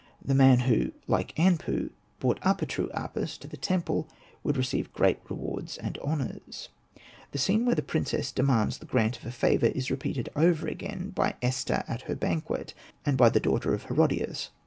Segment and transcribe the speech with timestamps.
[0.19, 4.07] The man who, like Anpu, brought up a true Apis to the temple
[4.43, 6.69] would receive great rewards and honours.
[7.33, 11.11] The scene where the princess demands the grant of a favour is repeated over again
[11.11, 12.73] by Esther at her banquet,
[13.05, 14.49] and by the daughter of Herodias.